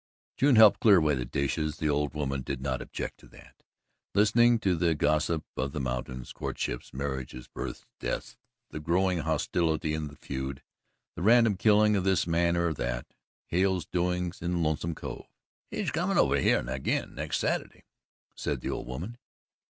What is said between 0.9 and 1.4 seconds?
away the